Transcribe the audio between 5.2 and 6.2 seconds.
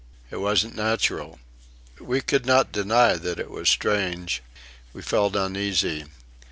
uneasy.